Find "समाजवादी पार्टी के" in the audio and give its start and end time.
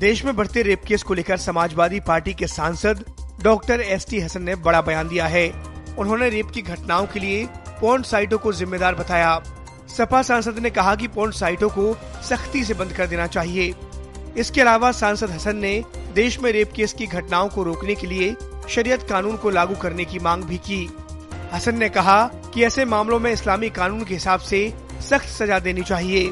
1.36-2.46